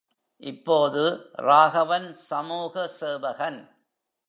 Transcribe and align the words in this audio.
இப்போது, 0.37 1.31
ராகவன் 1.31 2.15
சமூக 2.15 2.87
சேவகன். 2.87 3.69